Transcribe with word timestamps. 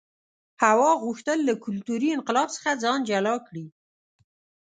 هوا 0.63 0.91
غوښتل 1.03 1.37
له 1.49 1.53
کلتوري 1.65 2.09
انقلاب 2.17 2.47
څخه 2.55 2.79
ځان 2.83 2.99
جلا 3.09 3.35
کړي. 3.47 3.65